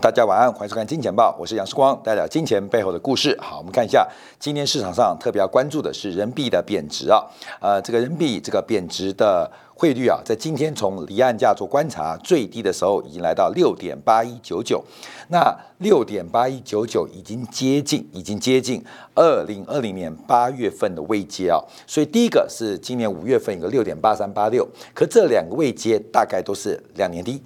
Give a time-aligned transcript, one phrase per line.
[0.00, 3.36] 大家晚安，欢迎收看《金钱报》，我是杨世光，带来金钱背后的故事。
[3.40, 4.06] 好，我们看一下
[4.38, 7.24] 今天市场上特别要关注的是人民币的贬值啊。
[7.60, 14.84] 呃，这个人民币这个贬值的汇率啊，在今天从离岸价做观察，最低的时候已经来到六点八一九九，
[15.30, 18.84] 那六点八一九九已经接近，已经接近
[19.16, 21.58] 二零二零年八月份的位阶啊。
[21.86, 27.42] 所以第一个是今年五月份有个六点八三八六，可这两个位阶大概都是两年低。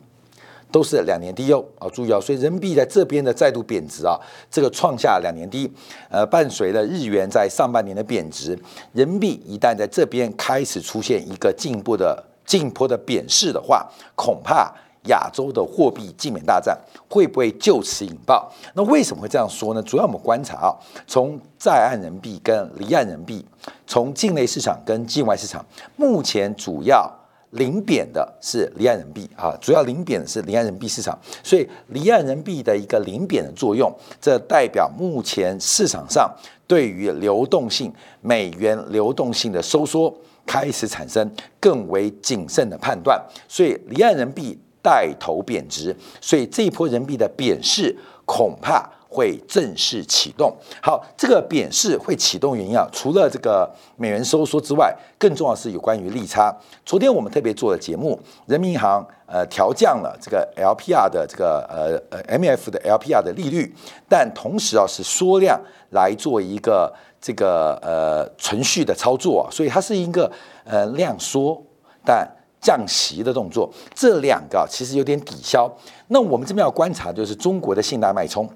[0.72, 4.18] 都是两年低哦，啊，注意哦，所以人民币在这边的再度贬值啊，
[4.50, 5.70] 这个创下两年低，
[6.08, 8.58] 呃，伴随了日元在上半年的贬值，
[8.92, 13.86] 人民币一旦在这边开始出现一个进一步的进坡的贬势的话，
[14.16, 14.72] 恐怕
[15.08, 16.76] 亚洲的货币竞免大战
[17.08, 18.50] 会不会就此引爆？
[18.74, 19.82] 那为什么会这样说呢？
[19.82, 20.72] 主要我们观察啊，
[21.06, 23.46] 从在岸人民币跟离岸人民币，
[23.86, 25.62] 从境内市场跟境外市场，
[25.96, 27.12] 目前主要。
[27.52, 36.30] 零贬的是离岸人民币啊，主要零贬的是离岸人民币市场，所以离岸人民币的一个零贬的作用，这代表目前市场上
[36.66, 40.14] 对于流动性美元流动性的收缩
[40.46, 47.94] 开始产生更为谨慎的判断，所以离岸人民币带头贬值，所以这一波人民币的贬势
[48.24, 48.90] 恐怕。
[49.12, 50.50] 会正式启动。
[50.82, 56.50] 好，这个贬势会启动原因啊，除了这个美元收缩之外，更重要是有关于利差。
[56.86, 63.74] 昨天我们特别做了节目，人民银行呃调降了这个 LPR 的这个呃呃 MF 的 LPR 的利率，
[64.08, 66.90] 但同时啊是缩量来做一个
[67.20, 70.32] 这个呃存续的操作，所以它是一个
[70.64, 71.62] 呃量缩
[72.02, 72.26] 但
[72.60, 73.70] 降息的动作。
[73.94, 75.70] 这两个其实有点抵消。
[76.08, 78.48] 那我们这边要观察就是中国的信贷脉冲。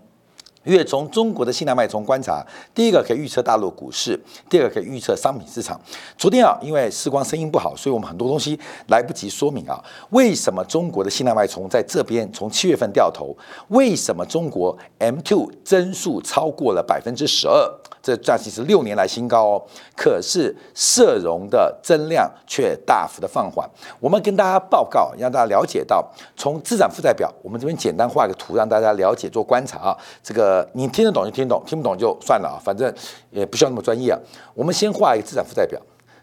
[0.66, 2.44] 因为从中国的信贷脉冲观察，
[2.74, 5.80] 第一个可以预测大陆股市，第二个可以预测商品市场。
[6.18, 9.82] 昨天啊，因为时光声音不好，所以我们很多东西来不及说明啊。
[10.10, 13.36] 为什么中国的信贷脉冲在这边从七月份掉头？
[13.68, 17.72] 为什么中国 M2 增速超过了百分之十二？
[18.02, 19.62] 这暂时是六年来新高哦，
[19.96, 23.68] 可是社融的增量却大幅的放缓。
[23.98, 29.98] 我们跟大家报告，让大家了解到，从资产负债表，我们这边简单画个图，让大家了解做观察啊。
[30.22, 32.92] 这个你听得懂就听懂，听不懂就算了啊，反正
[33.30, 34.18] 也不需要那么专业啊。
[34.54, 35.80] 我们先画一个资产负债表，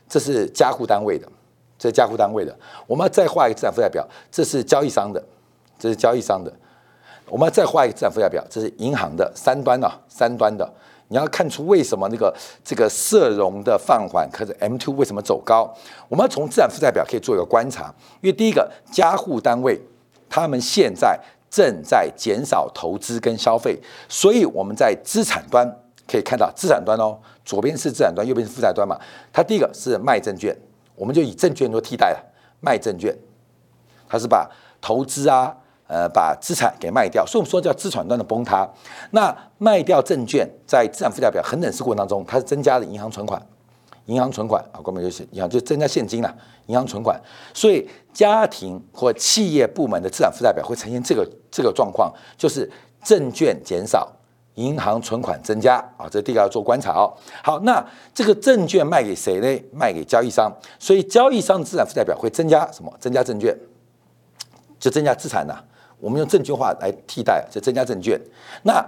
[0.07, 1.27] 这是加户单位的，
[1.77, 2.55] 这是加户单位的。
[2.87, 5.21] 我们要再画一个资产负债表，这是交易商的，
[5.77, 6.51] 这是交易商的。
[7.29, 10.71] 我们要再画一个资产负债表，这是银行的三端啊，三端的。
[11.09, 15.71] 你要看出为什么那个这个社融的放缓，可是 M two 为什么走高？
[16.07, 19.79] 我们要从资产负债表可以做一个观察，因为第一个加户单位
[20.27, 21.19] 他们现在
[21.53, 25.63] 正在减少投资跟消费，所以我们在资产端
[26.07, 27.15] 可以看到资产端哦，
[27.45, 28.99] 左边是资产端，右边是负债端嘛。
[29.31, 30.57] 它第一个是卖证券，
[30.95, 33.15] 我们就以证券做替代了，卖证券，
[34.09, 34.49] 它是把
[34.81, 35.55] 投资啊。
[35.85, 38.67] 呃，把资产给卖掉，所以我们说叫资产端的崩塌。
[39.11, 43.39] 那卖掉证券，在资产负债表恒等式过程当中，它是增加了银行存款，
[44.05, 46.35] 银行存款啊，根本就是银行就增加现金了，
[46.67, 47.19] 银行存款。
[47.53, 52.69] 所以家庭或企业部门的资产负债表会呈现这个这个状况，就是
[53.03, 54.11] 证券减少，
[54.55, 57.11] 银行存款增加啊，这第一个要做观察哦。
[57.43, 59.63] 好，那这个证券卖给谁呢？
[59.71, 62.93] 卖给交易商，所以交易商的资产负债表会增加什么？
[62.99, 63.57] 增加证券，
[64.79, 65.63] 就增加资产呐。
[65.99, 68.19] 我们用证券化来替代，就增加证券。
[68.63, 68.85] 那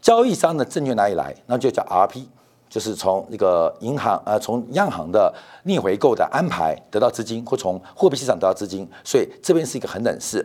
[0.00, 1.34] 交易商的证券哪里来？
[1.46, 2.24] 那就叫 RP，
[2.72, 5.30] 就是从那个银行呃，从央行的
[5.64, 8.88] 逆回购的安排得到资金，或从货币市场得到资金。
[9.04, 10.42] 所以这边是一个很等式。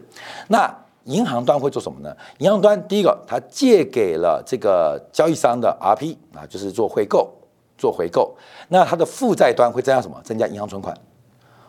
[0.49, 0.69] 那
[1.05, 2.13] 银行端会做什么呢？
[2.39, 7.31] 银行端第一个，它借给了这个交易商的 RP 啊，就是做回购，
[7.77, 8.35] 做回购。
[8.67, 10.19] 那它的负债端会增加什么？
[10.21, 10.93] 增加银行存款，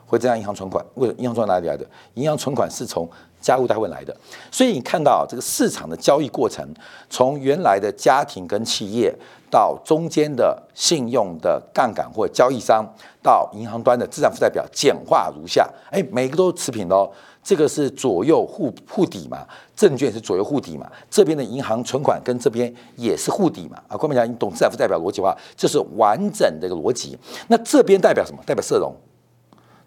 [0.09, 0.85] 会增加银行存款。
[0.95, 1.87] 为银行存款哪里来的？
[2.15, 3.09] 银行存款是从
[3.41, 4.17] 加户单位来的，
[4.51, 6.67] 所以你看到这个市场的交易过程，
[7.09, 9.15] 从原来的家庭跟企业，
[9.49, 12.85] 到中间的信用的杠杆或交易商，
[13.23, 15.69] 到银行端的资产负债表，简化如下。
[15.93, 17.09] 哎，每个都持平的哦。
[17.41, 23.81] 这个是左右互互抵嘛，证券是左右互抵嘛，这边的银行存款跟这边也是互抵嘛。
[23.89, 27.17] 啊，关明讲，你懂资产负债表逻辑话，这是完整的一个逻辑。
[27.47, 28.43] 那这边代表什么？
[28.45, 28.93] 代表社融，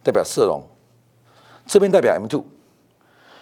[0.03, 0.63] 代表社融，
[1.65, 2.43] 这边代表 M two。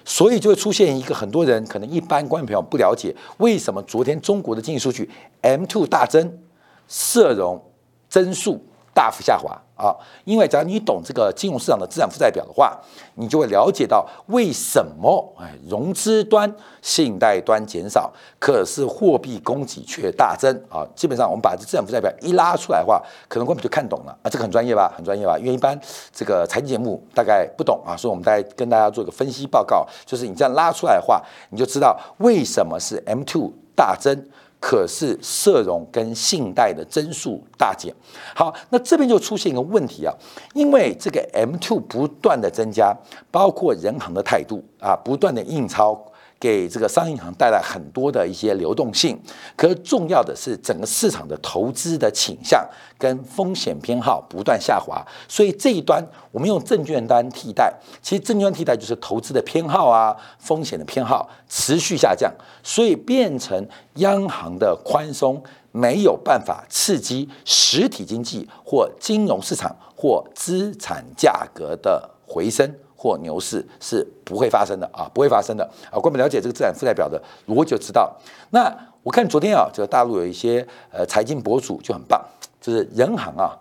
[0.06, 5.10] 所以就会出现一个很多人可能一般观众朋友不了解，为什么昨天中国的经济数据
[5.42, 6.40] M two 大增，
[6.88, 7.62] 社融
[8.08, 8.66] 增速。
[9.00, 9.96] 大幅下滑啊！
[10.26, 12.78] 因为只要你懂这个金融市场的资产负债表的话，
[13.16, 20.86] 你就会了解到为什么哎融资端、信贷端减少，可是货币供给却大增啊！
[20.98, 24.28] 基本上我们把这资产负债表一拉出来的话，可能我们就看懂了啊！
[24.30, 24.92] 这个很专业吧？
[24.98, 25.40] 很专业吧？
[25.40, 25.80] 因为一般
[26.12, 34.28] 这个财经节目大概不懂啊，所以我们大概跟大家做一个分析报告，就是你这样拉出来的话，你就知道为什么是 M two 大增。
[34.60, 37.94] 可是社融跟信贷的增速大减，
[38.36, 40.14] 好，那这边就出现一个问题啊，
[40.54, 42.94] 因为这个 M two 不断的增加，
[43.32, 46.06] 包括人行的态度啊，不断的印钞。
[46.40, 49.20] 给这个商业银行带来很多的一些流动性，
[49.58, 52.66] 可是重要的是整个市场的投资的倾向
[52.98, 56.02] 跟风险偏好不断下滑，所以这一端
[56.32, 62.34] 我们用证券端替代，其实证券替代就是投资的偏好啊，风险的偏好持续下降，
[62.64, 65.44] 所以变成央行的宽松
[65.74, 72.74] 没有办法刺激实体经济或金融市场或资产价格的回升。
[73.02, 75.96] 或牛市是不会发生的啊，不会发生的啊。
[75.98, 77.18] 关本了解这个资产负债表的
[77.48, 78.14] 逻辑就知道。
[78.50, 78.70] 那
[79.04, 82.22] 我看昨天啊，这个大陆有一些呃财经博主就很棒，
[82.60, 83.58] 就是人行啊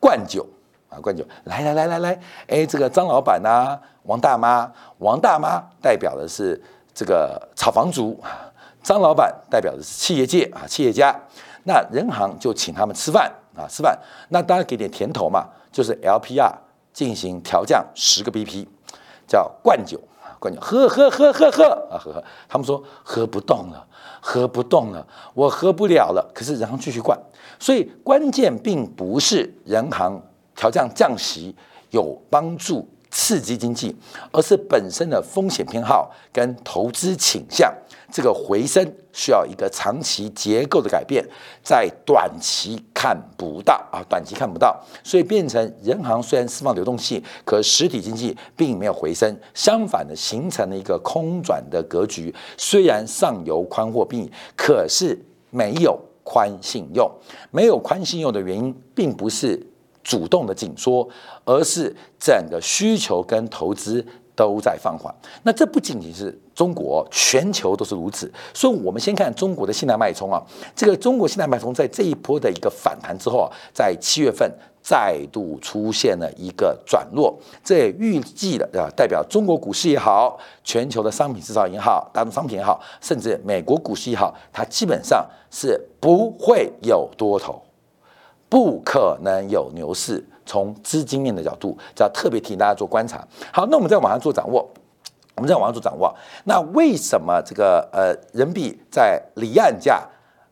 [0.00, 0.44] 灌酒
[0.88, 6.60] 啊灌酒，来来来来来，哎，这个张老板呐，王大妈，王大妈代表的是
[6.92, 8.20] 这个炒房族，
[8.82, 11.14] 张老板代表的是企业界啊企业家。
[11.62, 13.96] 那人行就请他们吃饭啊吃饭，
[14.30, 16.50] 那当然给点甜头嘛，就是 LPR
[16.92, 18.66] 进行调降十个 BP。
[19.30, 20.00] 叫灌酒
[20.40, 22.24] 灌酒，喝喝喝喝喝啊，喝喝。
[22.48, 23.86] 他们说喝不动了，
[24.20, 26.28] 喝不动了，我喝不了了。
[26.34, 27.16] 可是然后继续灌，
[27.60, 30.20] 所以关键并不是人行
[30.56, 31.54] 调降降息
[31.90, 33.94] 有帮助刺激经济，
[34.32, 37.72] 而是本身的风险偏好跟投资倾向。
[38.12, 41.24] 这个回升需要一个长期结构的改变，
[41.62, 52.34] 在短期看不到啊，短期看不到，所以变成人行虽然释放流动性，可实体经济并没有回升，相反的形成了一个空转的格局。
[52.56, 55.16] 虽然上游宽货币，可是
[55.50, 57.08] 没有宽信用，
[57.52, 59.64] 没有宽信用的原因，并不是
[60.02, 61.08] 主动的紧缩，
[61.44, 64.06] 而是整个需求跟投资。
[64.36, 68.32] 都在放缓，那这不仅仅是中国，全球都是如此。
[68.54, 70.42] 所以，我们先看中国的信贷脉冲啊，
[70.74, 74.50] 这个中国信贷脉冲在这一波的一个反弹之后啊，在七月份
[74.80, 87.60] 再度出现了一个转弱，这也预计了啊，代表中国股市也好，全球的商品制造也好，大宗商品也好，甚至美国股市也好，它基本上是不会有多头，
[88.50, 90.22] 不可能有牛市。
[90.46, 93.24] 从资金面的角度，就要特别提醒大家做观察。
[93.52, 94.68] 好，那我们再往上做掌握，
[95.36, 96.12] 我们再往上做掌握。
[96.42, 100.02] 那为什么这个呃人民币在离岸价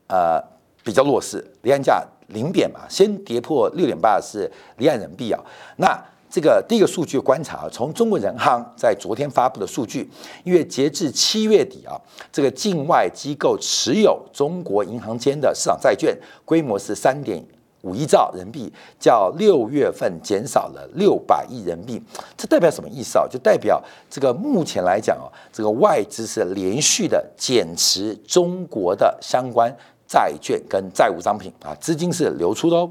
[0.07, 0.41] 呃
[0.85, 1.45] 比较弱势？
[1.63, 5.43] 离岸价零点嘛，先跌破六点八是离岸人民币啊。
[5.79, 6.01] 那
[6.31, 10.09] 这个第一个数据观察，从中国人行在昨天发布的数据，
[10.45, 12.01] 因为截至七月底啊，
[12.31, 17.45] 这个境外机构持有中国银行间的市场债券规模是三点。
[17.83, 22.03] 五亿兆人民币，较六月份减少了六百亿人民币，
[22.37, 23.27] 这代表什么意思啊？
[23.31, 29.73] 就代表这个目前来讲啊，这个外资是连续的减持中国的相关
[30.07, 32.91] 债券跟债务商品啊，资金是流出的哦，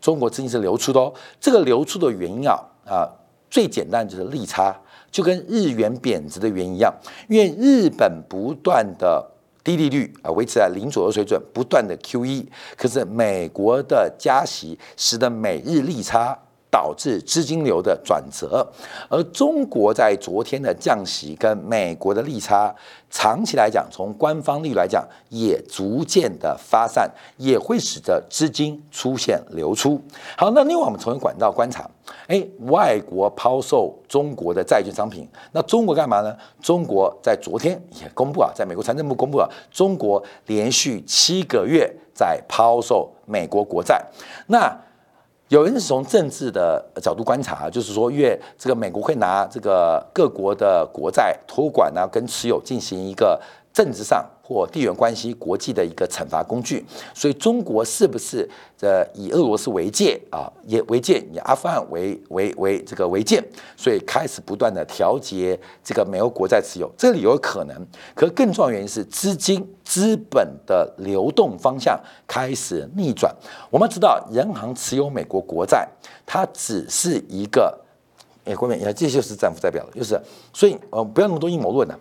[0.00, 1.12] 中国资金是流出的哦。
[1.40, 3.10] 这个流出的原因啊啊，
[3.50, 4.76] 最简单就是利差，
[5.10, 6.94] 就跟日元贬值的原因一样，
[7.28, 9.32] 因为日本不断的。
[9.68, 16.38] 低利率啊，维持在零左右水准，不断的 QE，可是美国的加息使得美日利差。
[16.70, 18.66] 导致资金流的转折，
[19.08, 22.74] 而中国在昨天的降息跟美国的利差，
[23.10, 29.98] 长期来讲，从官方利率来讲，也逐渐的发散，也会使得资金出现流出。
[30.36, 31.88] 好，那另外我们从管道观察，
[32.26, 36.36] 哎，外国抛售中国的债券商品，那中国干嘛呢？
[36.60, 44.04] 中国在昨天也公布啊，在美国财政部公布了，中国连续七个月在抛售美国国债，
[44.48, 44.70] 那。
[45.48, 53.40] 有人是从政治的角度观察，就是说，越这个美国会拿这个各国的国债托管呢，跟持有进行一个
[53.72, 54.24] 政治上。
[54.48, 58.48] 或地缘关系、国际的一个惩罚工具，所以中国是不是
[58.80, 63.44] 呃以俄罗斯为界啊，也为界，以阿富汗为为为这个为界，
[63.76, 67.86] 所以开始不断的调节这个美国国债持有，这里有可能。
[68.14, 73.30] 可更重要原因是资金资本的流动方向开始逆转。
[73.68, 75.86] 我们知道，人行持有美国国债，
[76.24, 77.78] 它只是一个，
[78.46, 80.18] 哎，各位，这就是资产负债表了，就是
[80.54, 81.98] 所以呃，不要那么多阴谋论了。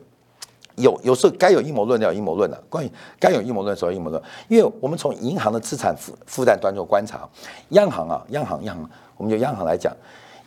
[0.77, 7.27] 有有时候该有阴谋论要有阴谋论的，关于该有阴谋论的时候阴谋论，因为我们从银行的资产负负债端做观察，
[7.69, 9.91] 央行啊，央行央行，我们就央行来讲，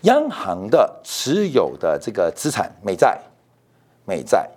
[0.02, 3.18] 央行的持有的这个资产美债，
[4.04, 4.48] 美债，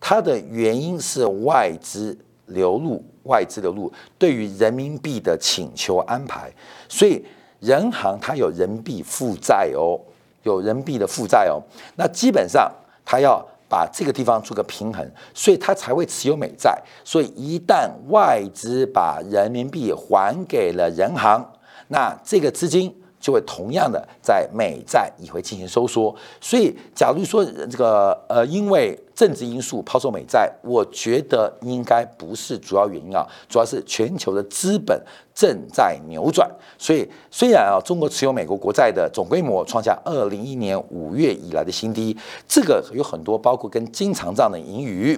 [0.00, 2.16] 它的原因是外资
[2.46, 6.50] 流入，外资流入对于人民币的请求安排，
[6.88, 7.22] 所以
[7.60, 10.00] 人行它有人民币负债哦，
[10.44, 11.60] 有人民币的负债哦，
[11.96, 12.72] 那基本上
[13.04, 13.46] 它要。
[13.68, 16.80] 把这个地方做个平衡，所以他才会持有美债。
[17.04, 21.44] 所以一旦外资把人民币还给了人行，
[21.88, 22.94] 那这个资金。
[23.28, 34.98] 就会同样的在美债也会进行收缩，所以假如说这个呃因为政治因素抛售美债，我觉得应该不是主要原因啊，主要是全球的资本
[35.34, 36.50] 正在扭转。
[36.78, 42.16] 所以虽然啊中国持有美国国债的总规模创下二零一一年五月以来的新低，
[42.48, 45.14] 这个有很多包括跟经常账的盈余，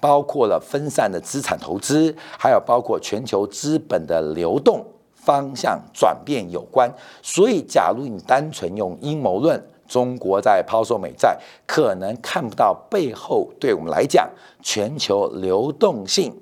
[0.00, 4.84] 包括了分散的资产投资，还有包括全球资本的流动。
[5.24, 14.28] 方向转变有关，所以假如你单纯用阴谋论，中国在抛售美债，可能看不到背后对我们来讲
[14.60, 16.34] 全球流动性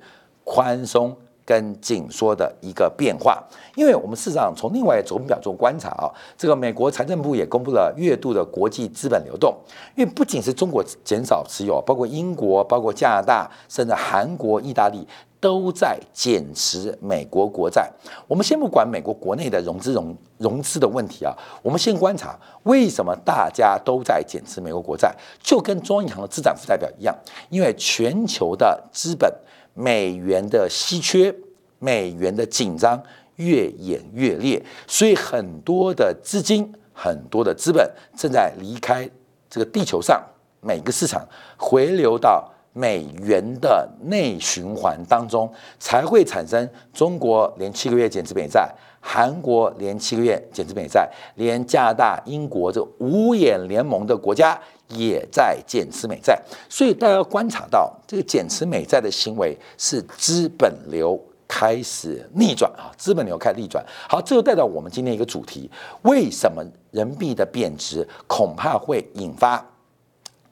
[0.45, 3.43] 宽松跟紧缩的一个变化。
[3.75, 6.09] 因为我们事实上从另外走表中观察啊，
[6.39, 9.55] 这个美国财政部也公布了月度的国际资本流动，
[9.95, 15.07] 因为不仅是中国减少持有，包括英国、包括加拿大，甚至韩国、意大利。
[15.41, 17.91] 都在减持美国国债。
[18.29, 21.25] 我们先不管美国国内的融资融融资的问题。
[21.25, 27.17] 啊，我们先观察为什么大家都在减持美国国债，就跟中央银行的资产负债表一样，
[27.49, 29.33] 因为全球的资本
[29.73, 31.35] 美元的稀缺、
[31.79, 33.03] 美元的紧张
[33.37, 39.09] 越演越烈，所以很多的资金、很多的资本正在离开
[39.49, 40.23] 这个地球上
[40.61, 42.53] 每个市场，回流到。
[42.73, 54.57] 美元的内循环当中，才会产生中国连七个月减持美债，韩国连七个月减持美债，连加拿大、英国这五眼联盟的国家
[54.89, 56.41] 也在减持美债。
[56.69, 63.85] 所以大家要观察到，这个减持美债的行为是资本流开始逆转啊，资本流开始逆转。
[64.09, 65.69] 好，这就带到我们今天一个主题：
[66.03, 69.67] 为什么人民币的贬值恐怕会引发？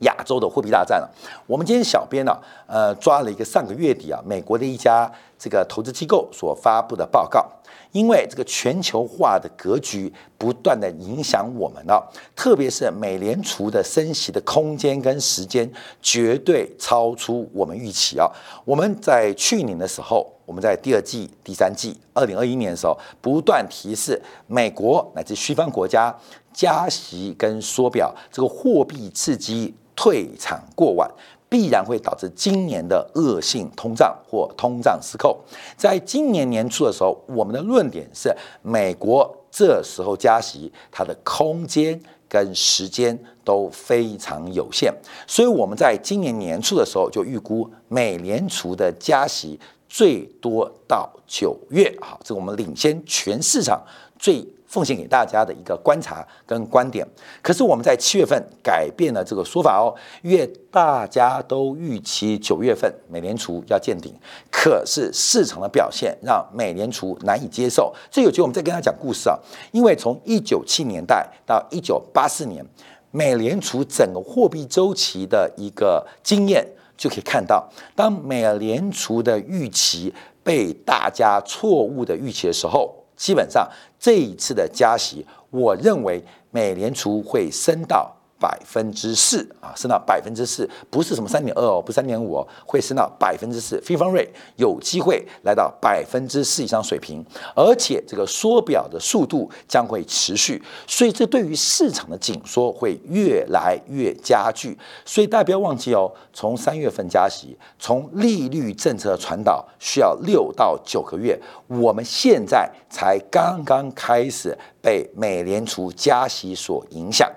[0.00, 1.10] 亚洲的货币大战了。
[1.46, 2.36] 我们今天小编呢，
[2.66, 7.46] 呃，抓了一个上个月底啊，美国的一家这个投资机构所发布的报告。
[7.92, 15.68] 因为这个全球化的格局不断的影响我们了，特别是美联储的升息的空间跟时间
[16.02, 18.30] 绝对超出我们预期啊。
[18.66, 26.14] 我们在去年的时候，我们在第二季、第三季，二零二一年的时候，不断提示美国乃至西方国家
[26.52, 29.74] 加息跟缩表，这个货币刺激。
[30.00, 31.10] 退场过晚，
[31.48, 35.36] 必然会导致今年的恶性通胀或通胀失控。
[35.76, 44.94] 在今年年初的时候，我们的论点是，美国这时候加息，它的空间跟时间都非常有限。
[45.26, 51.92] 所以我们在今年年初的时候就预估，美联储的加息最多到九月。
[52.00, 53.82] 好，这个我们领先全市场
[54.16, 54.46] 最。
[54.68, 57.04] 奉献给大家的一个观察跟观点，
[57.42, 64.14] 可是我们在七月份改变了这个说法哦，因为大家都预期九月份美联储要见顶，
[64.52, 67.92] 可是市场的表现让美联储难以接受。
[68.10, 69.38] 这有机会我们再跟他讲故事啊，
[69.72, 72.62] 因为从一九七年代到一九八四年，
[73.10, 80.12] 美联储整个货币周期的一个经验就可以看到，当美联储的预期
[80.44, 82.97] 被大家错误的预期的时候。
[83.18, 88.16] 基本上这一次的加息，我认为美联储会升到。
[88.38, 93.80] 百分之四啊，升到百分之四，不是什么三点二哦，不是三点五哦，会升到百分之四。
[93.80, 104.78] 非方瑞有机会来到百分之四以上水平，而且这个缩表的速度将会持续，所以这对于市场的紧缩会越来越加剧。
[105.04, 117.30] 所以大家不要忘记哦，从三月份加息，从利率政策传导需要六到九个月，我们现在才刚刚开始被美联储加息所影响。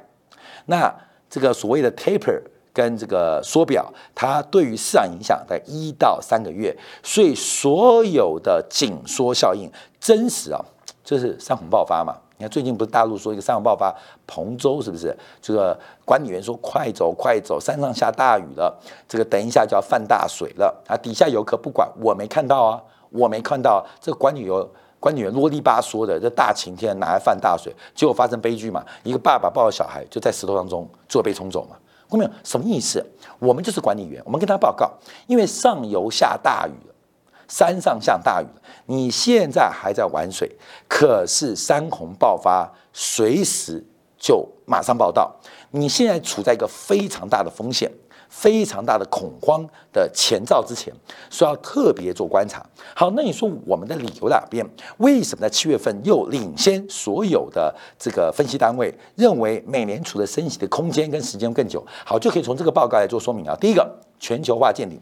[0.72, 0.90] 那
[1.30, 2.42] 这个所谓的 taper
[2.74, 6.74] 跟这个缩表，它对于市场影响在一到三个月，
[7.04, 10.64] 所以所有的紧缩效应真实啊，
[11.04, 12.16] 就是山洪爆发嘛。
[12.38, 13.94] 你看最近不是大陆说一个山洪爆发，
[14.26, 15.14] 彭州是不是？
[15.42, 18.74] 这个管理员说快走快走，山上下大雨了，
[19.10, 20.96] 这个等一下就要犯大水了啊！
[20.96, 24.68] 底下游客不管，我没看到啊，我没看到这个管理员。
[25.02, 27.76] 管理员啰里吧嗦的，这大晴天哪来犯大水？
[27.96, 28.86] 结果发生悲剧嘛？
[29.04, 31.76] 一个爸爸抱着小孩就在石头当中就被冲走嘛？
[32.08, 32.32] 看没有？
[32.44, 33.04] 什么意思？
[33.40, 34.92] 我们就是管理员，我们跟他报告，
[35.26, 36.94] 因为上游下大雨了，
[37.48, 40.56] 山上下大雨了，你现在还在玩水，
[40.88, 43.84] 可是山洪爆发，随时
[44.20, 45.34] 就马上报道，
[45.72, 47.92] 你现在处在一个非常大的风险。
[48.32, 50.92] 非常大的恐慌的前兆之前，
[51.30, 52.66] 需要特别做观察。
[52.96, 54.66] 好，那你说我们的理由哪边？
[54.98, 61.86] 为什么在七月份又领先所有的这个分析单位，认为美联储的升息的空间跟时间更久？
[62.06, 63.56] 好，就可以从这个报告来做说明啊。
[63.60, 64.98] 第一个，全球化见顶。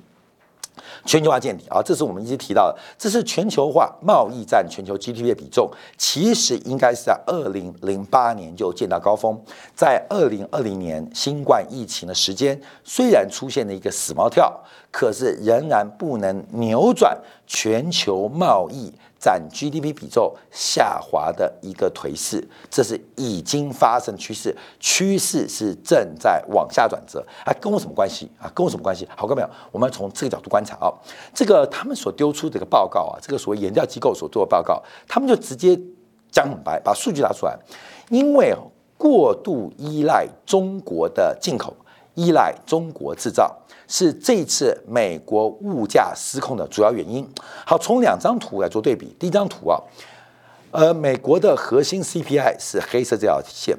[1.06, 9.40] 全球化见底啊，这是我们一直提到的，这是全球化贸易占全球 GDP 的比重，其实应该是在二零零八年就见到高峰，
[9.76, 17.18] 在二零二零年新冠疫情的时间，虽然出现了一个死猫跳，可是仍然不能扭转
[17.48, 18.94] 全球贸易。
[19.20, 28.50] 占 GDP 比重下滑的一个颓势，这是已经发生趋势，趋势是正在往下转折啊，跟我什么关系啊？
[28.56, 29.08] 跟我什么关系？
[29.16, 29.50] 好，看没有？
[29.72, 30.88] 我们从这个角度观察啊，
[31.34, 35.78] 这个他们所丢出这个报告啊，这个所谓研调机构所做的报告，他们就直接
[36.32, 37.60] 讲很白，把数据拿出来，
[38.10, 38.56] 因为
[38.98, 41.76] 过度依赖中国的进口，
[42.20, 43.56] 依赖中国制造。
[43.92, 47.28] 是这次美国物价失控的主要原因。
[47.66, 49.16] 好，从两张图来做对比。
[49.18, 49.82] 第一张图啊，
[50.70, 53.76] 呃，美国的核心 CPI 是黑色这条线。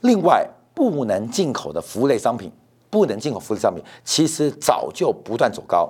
[0.00, 0.44] 另外，
[0.74, 2.50] 不能进口的服务类商品，
[2.90, 5.88] 不能进口服务类商品，其实早就不断走高。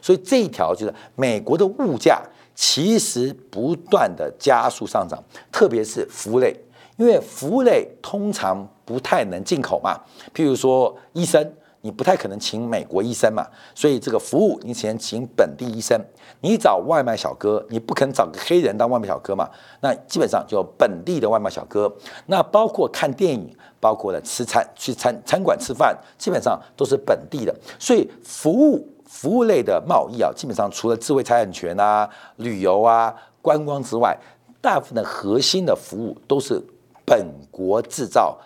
[0.00, 2.20] 所以这一条就是美国的物价
[2.56, 6.56] 其实不断的加速上涨，特别是服务类，
[6.96, 9.98] 因为服务类通常不太能进口嘛，
[10.34, 11.52] 譬如说医生。
[11.84, 16.00] 你不太可能请美国医生嘛，所以这个服务你只能请本地医生。
[16.40, 19.50] 你找外卖小哥，你不肯找个黑人当外卖小哥嘛。
[19.80, 21.92] 那基本上就本地的外卖小哥。
[22.26, 27.52] 那包括看电影，包括了吃餐去餐餐馆吃饭，基本上都是本地的。
[27.80, 34.16] 所以服务服务类的贸易啊，基本上除了智慧财产权啊、旅游啊、观光之外，
[34.60, 36.62] 大部分的核心的服务都是
[37.04, 38.38] 本国制造。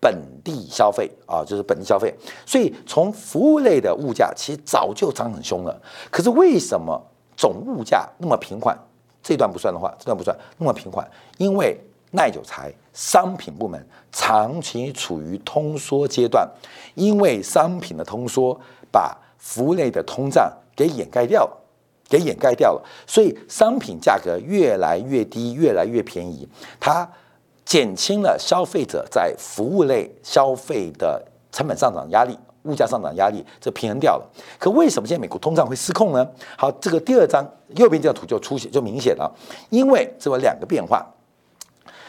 [0.00, 2.14] 本地消费啊，就是本地消费，
[2.46, 5.78] 所以从服务类的物价其实早就涨很凶了。
[6.10, 6.98] 可是为什么
[7.36, 8.74] 总物价那么平缓？
[9.22, 11.78] 这段不算的话，这段不算那么平缓，因为
[12.12, 16.48] 耐久材商品部门长期处于通缩阶段，
[16.94, 18.58] 因为商品的通缩
[18.90, 21.54] 把服务类的通胀给掩盖掉了，
[22.08, 26.48] 给掩盖掉了，所以商品价格越来越低，越来越便宜，
[26.80, 27.06] 它。
[27.70, 34.28] 减轻了消费者在服务类消费的成本上涨压力、物价上涨压力，这平衡掉了。
[34.58, 36.28] 可为什么现在美国通胀会失控呢？
[36.58, 39.32] 好，这个第二张右边这张图就出现就明显了，
[39.68, 41.06] 因为这有两个变化：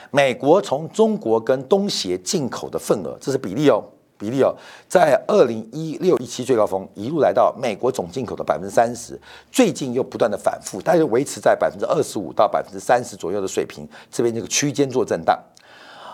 [0.10, 3.84] 美国从中国跟东协进口的份额，这是比例哦。
[4.18, 4.56] 比例哦，
[4.88, 9.20] 在二零一六一七最高峰一路来到美国总进口的百分之三十，
[9.52, 15.36] 最近又不断的反复，大约维持在百分之二十五到百分之三十左右的水平，这边这个区间做震荡。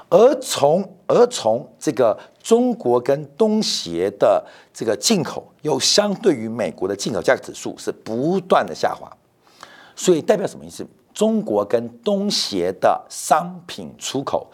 [0.10, 9.12] 而从而从这个中国跟东协的这个进口，又相对于美国的进口价格指数是不断的下滑，
[9.96, 10.86] 所以代表什么意思？
[11.14, 14.48] 中国跟东协的商品出口。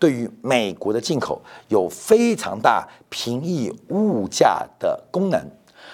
[0.00, 5.44] 对于美国的进口有非常大平抑物价的功能，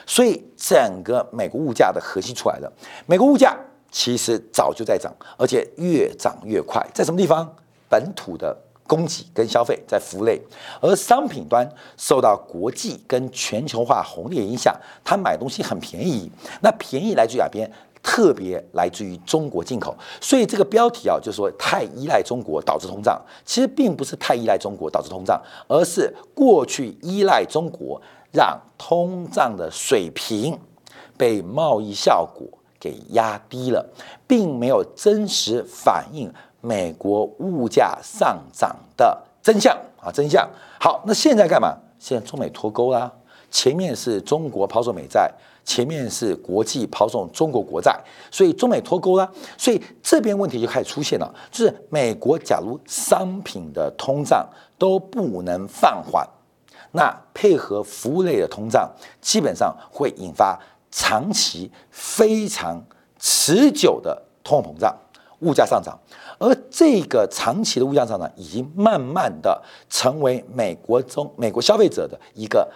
[0.04, 2.70] 所以整个美国物价的核心出来了。
[3.06, 3.56] 美国物价
[3.90, 6.86] 其实早就在涨，而且越涨越快。
[6.92, 7.50] 在什么地方？
[7.88, 8.54] 本土的
[8.86, 10.40] 供给跟消费在服务类，
[10.80, 16.30] 而商品端受到国际跟全球化红利影响，它买东西很便宜。
[16.60, 17.70] 那便宜来自于哪边？
[18.06, 23.18] 特别来自于中国进口，所以这个标题啊，就是说太依赖中国导致通胀。
[23.46, 27.98] 其实并不是太依赖中国导致通胀，而是过去依赖中国，
[28.30, 30.58] 让通胀的水平
[31.16, 32.46] 被贸易效果
[32.78, 33.82] 给压低了，
[34.26, 36.30] 并没有真实反映
[36.64, 40.10] 美国物价上涨的真相啊！
[40.10, 40.48] 真相
[40.80, 41.76] 好，那现在干嘛？
[41.98, 43.12] 现在中美脱钩啦，
[43.50, 45.30] 前面是中国抛售美债。
[45.66, 47.98] 前面是国际抛售中国国债，
[48.30, 54.46] 所以中美脱钩了，所以这边问题就开始出现了，就是美国假如商品的通胀
[54.76, 56.28] 都不能放缓，
[56.92, 58.86] 那配合服务类的通胀，
[59.22, 62.78] 基本上会引发长期非常
[63.18, 64.94] 持久的通货膨胀、
[65.44, 65.98] 物价上涨，
[66.38, 72.68] 而这个长期的物价上涨已经慢慢的成为美国中美国消费者的一个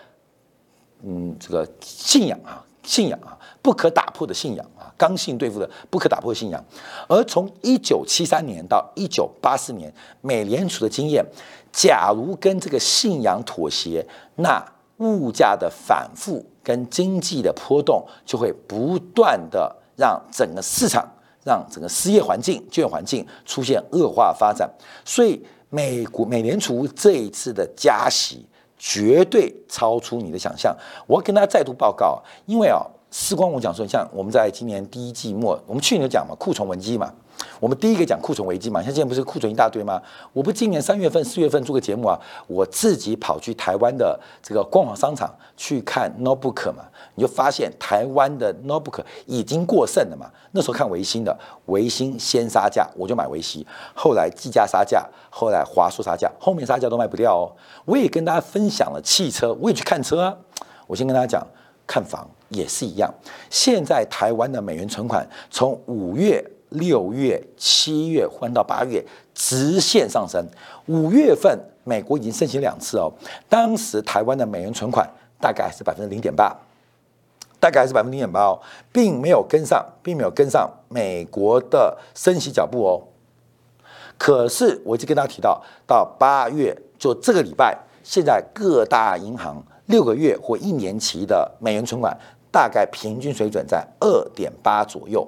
[1.02, 2.64] 嗯这个信仰啊。
[2.84, 6.64] 信仰啊，不可打破的信仰啊，刚性对付的不可打破的信仰。
[7.06, 11.22] 而从一九七三年到一九八四年，美联储的经验，
[11.70, 14.02] 假如跟这个信仰妥协，
[14.36, 14.64] 那
[14.98, 21.06] 物价的反复跟经济的波动，就会不断的让整个市场、
[21.48, 24.70] 让整个失业环境、就业环境出现恶化发展。
[25.02, 30.76] 所以，美国美联储这一次的加息绝对超出你的想象。
[31.06, 37.10] 我要跟大家再度报告，因为啊，事关我讲说，像我们在今年第一季末，我们去年讲嘛，库存危机嘛。
[37.60, 40.00] 我们第一个讲库存危机嘛，像现在不是库存一大堆吗？
[40.32, 46.84] 我不今年三月份、四月份做个节目啊，我自己跑去台湾的这个官网商场去看 notebook 嘛，
[47.16, 50.30] 你就发现台湾的 notebook 已经过剩了嘛。
[50.52, 57.50] 那时候看维新的，维新先杀价，我就买维新，后来技嘉杀价，后来华硕杀价，后面杀价都卖不掉哦。
[57.84, 60.36] 我也跟大家分享了汽车，我也去看车啊。
[60.86, 61.46] 我先跟大家讲，
[61.86, 63.12] 看房也是一样。
[63.50, 66.44] 现在台湾的美元存款从五月。
[66.70, 69.04] 六月、七月换到八月，
[69.34, 70.46] 直线上升。
[70.86, 73.12] 五月份，美国已经升息两次哦。
[73.48, 75.08] 当时台湾的美元存款
[75.40, 76.54] 大概是百分之零点八，
[77.58, 78.60] 大概还是百分之零点八哦，
[78.92, 83.02] 并没有跟上，并没有跟上美国的升息脚步哦。
[84.18, 92.14] 可是，我已经跟大家提到，到八月就这个礼拜，现在各大银行六个月或一年期的美元存款
[92.50, 95.26] 大概平均水准在二点八左右，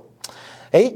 [0.72, 0.92] 哎。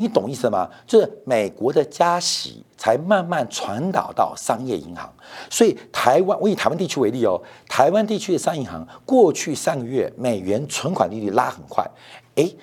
[0.00, 0.66] 你懂意思吗？
[0.86, 5.12] 就是美国的加息才慢慢传导到商业银行，
[5.50, 11.86] 所以台湾我以台湾地区为例哦，台湾地区的商业银行过去三个月美元存款利率拉很快，
[12.36, 12.56] 诶，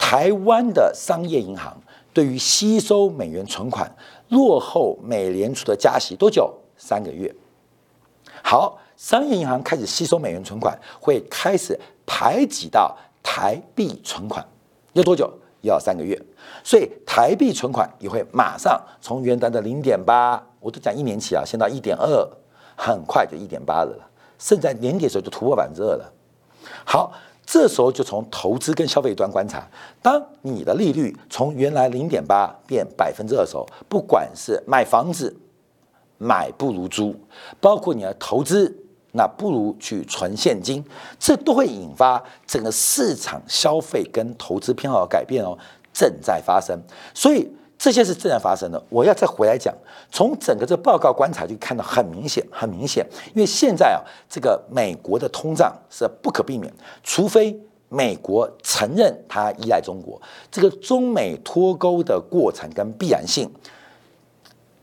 [0.00, 1.80] 台湾的商业银行
[2.12, 3.94] 对于吸收美元存款
[4.30, 6.52] 落后美联储的加息多久？
[6.76, 7.32] 三个月。
[8.42, 14.44] 好，商业银行开始吸收美元存款，会开始排挤到台币存款，
[14.94, 15.32] 要多久？
[15.64, 16.20] 要三个月，
[16.62, 22.28] 所以台币存款也会马上从原来的零点八，我都讲一年期啊，先到一点二，
[22.76, 23.94] 很快就一点八了，
[24.38, 26.12] 甚至在年底的时候就突破百分之二了。
[26.84, 27.12] 好，
[27.44, 29.68] 这时候就从投资跟消费端观察，
[30.00, 35.36] 当你的利率从原来零点八变百分之二的时候，不管是买房子
[36.18, 37.14] 买不如租，
[37.60, 38.80] 包括你的投资。
[39.16, 40.84] 那不如去存现金，
[41.20, 45.56] 这都会引发整个市场消费跟投资偏好的改变哦，
[45.92, 46.76] 正在发生。
[47.14, 47.48] 所以
[47.78, 48.84] 这些是正在发生的。
[48.88, 49.72] 我要再回来讲，
[50.10, 53.06] 从整个这报告观察就看到很明显，很明显。
[53.34, 56.72] 因为现在啊，这个美国的通胀是不可避免，
[57.04, 57.56] 除非
[57.88, 63.48] 美国承认它依赖中国，这个中美脱钩的过程跟必然性，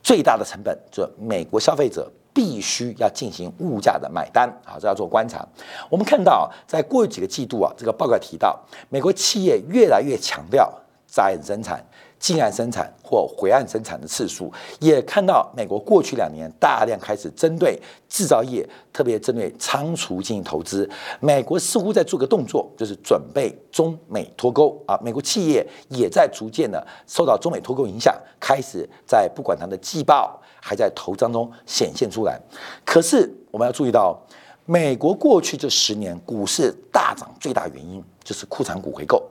[0.02, 2.10] 最大的成本就是美国消费者。
[2.34, 5.46] 必须要进行物价的买单啊，这要做观察。
[5.90, 10.72] 我们看到，在过去几个季度啊，这个报告提到，美国企业越来越强调
[11.08, 11.84] 在岸生产。
[12.22, 18.64] 近岸生产或回岸生产的次数，也看到美国过去两年大量开始针对制造业，
[18.94, 20.88] 特别针对仓储进行投资。
[21.20, 24.96] 美国似乎在做个动作，就是准备中美脱钩啊。
[25.02, 32.40] 美国企业也在逐渐的受到中美脱钩影响，开始在不管它的季报，还在投资当中显现出来。
[32.86, 34.18] 可是我们要注意到，
[34.66, 39.22] 美国过去这十年股市大涨最大原因就是库存股回购。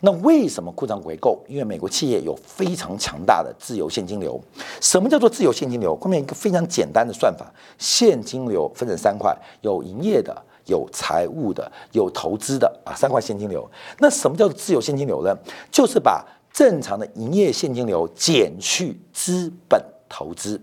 [0.00, 1.44] 那为什么库存回购？
[1.48, 4.40] 因为美国企业有非常强大的自由现金流。
[4.80, 5.96] 什么叫做自由现金流？
[5.96, 13.68] 后面一个非常简单的算法：现金流分成三块，有营业的，有财务的，有投资的啊，三块现金流。
[13.98, 15.36] 那什么叫做自由现金流呢？
[15.68, 20.60] 就是把正常的营业现金流减去资本投资。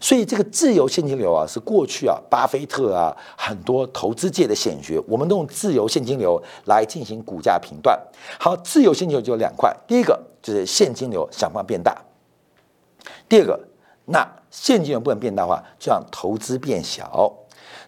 [0.00, 7.98] 所以这个自由现金流啊，是过去啊，巴菲特啊，很多投资界的显学，我们都用自由现金流来进行股价评断。
[8.38, 11.96] 好，自由现金流就有两块，第一个就是现金流想办法变大，
[13.28, 13.58] 第二个，
[14.04, 17.32] 那现金流不能变大的话，就让投资变小。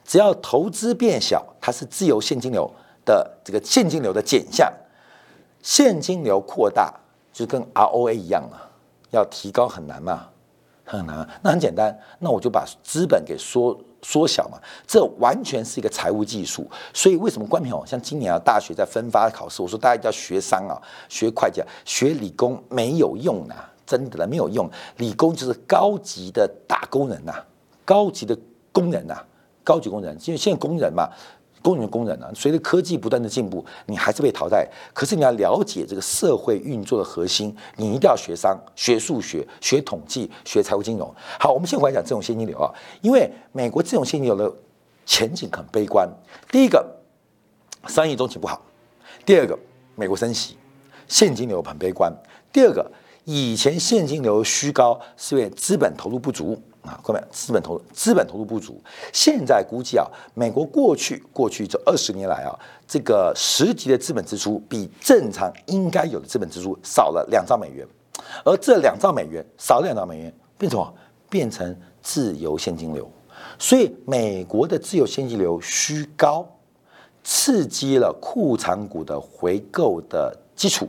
[0.04, 2.68] 只要投资变小，它是自由现金流
[3.04, 4.72] 的这个现金流的减项。
[5.62, 6.94] 现金流扩大
[7.32, 8.70] 就跟 ROA 一样了，
[9.11, 10.28] 要提高很难嘛。
[10.87, 16.70] 很难，那很简单，那我就把资本给缩缩小嘛，这完全是一个财务技术。
[16.94, 24.70] 所以为什么观众像今年啊，大学在分发考试，我说大家要学商啊，学会计，学理工没有用啊，真的没有用。
[24.99, 27.35] 理工就是高级的打工人呐，
[27.85, 28.38] 高级的
[28.70, 29.16] 工人呐，
[29.64, 31.11] 高级工人，因为现在工人嘛。
[31.66, 32.31] 工人工人呢？
[32.33, 34.64] 随着科技不断的进步，你还是被淘汰。
[34.94, 41.12] 可是你要了解这个社会运作的核心，你一定要学商、学数学、学统计、学财务金融。
[41.40, 42.70] 好，我们先回来讲这种现金流啊，
[43.02, 44.55] 因为美国这种现金流的
[45.05, 46.09] 前景很悲观。
[46.52, 46.87] 第一个，
[47.88, 48.61] 商业中期不好；
[49.24, 49.59] 第二个，
[49.96, 50.57] 美国升息，
[51.09, 52.12] 现金流很悲观；
[52.52, 52.88] 第二个，
[53.24, 56.62] 以前现金流虚高是因为资本投入不足。
[56.87, 58.81] 啊，各位，资本投资本投入不足。
[59.12, 67.87] 现在估计啊，美国过去过去这二十年来啊，这个实际的资本支出比正常应该有的资本支出少了两兆美元，
[68.44, 70.94] 而这两兆美元少了两兆美元，变成什么？
[71.29, 73.11] 变成自由现金流。
[73.59, 76.46] 所以美国的自由现金流虚高，
[77.25, 80.88] 刺激了库藏股的回购的基础。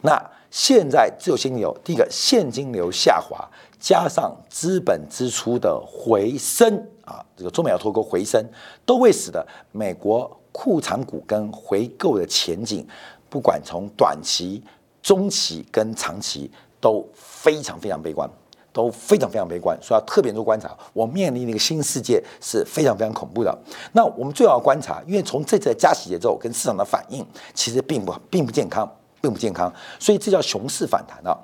[0.00, 0.18] 那
[0.50, 3.46] 现在自由现金流，第一个现金流下滑。
[3.78, 8.44] 加上资本支出的回升啊，这个中美要脱钩回升，
[8.84, 12.86] 都会使得美国库藏股跟回购的前景，
[13.28, 14.62] 不管从短期、
[15.02, 18.28] 中期跟长期都非常非常悲观，
[18.72, 20.76] 都非常非常悲观，所以要特别多观察。
[20.92, 23.58] 我面临的一个新世界是非常非常恐怖的。
[23.92, 31.36] 那我们最好观察，因为从这次的加息节奏跟市场的反应，其实并不并不健康，并不健康，所以这叫熊市反弹啊。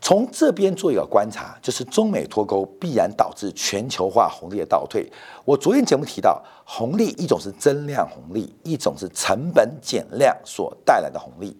[0.00, 5.10] 从这边做一个观察，就是中美脱钩必然导致全球化红利的倒退。
[5.44, 11.56] 我昨天节目提到，红利一种是增量红利，一种是成本减量所带来的红利。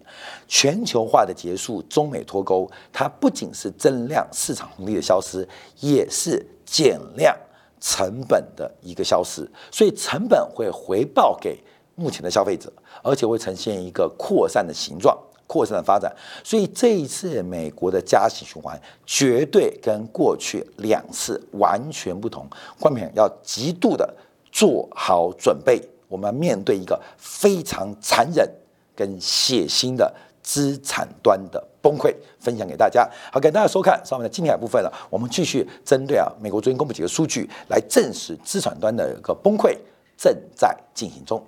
[0.47, 5.47] 全球化的结束，中美脱钩，它不仅是增量市场红利的消失，
[5.81, 7.35] 也是减量
[7.81, 9.47] 成本的一个消失。
[9.69, 11.61] 所以成本会回报给
[11.95, 12.71] 目前的消费者，
[13.03, 15.15] 而且会呈现一个扩散的形状。
[15.49, 22.47] 扩散的发展，所以这一次美国的加息循环绝对跟过去两次完全不同。
[22.79, 24.13] 观众要极度的
[24.51, 28.47] 做好准备，我们要面对一个非常残忍
[28.95, 32.13] 跟血腥的资产端的崩溃。
[32.39, 34.93] 分享给大家，好，感谢大家收看上面的精彩部分了。
[35.09, 39.75] 我们继续针对啊美国昨天公布几个数据来证实资产端的一个崩溃
[40.15, 41.43] 正在进行中。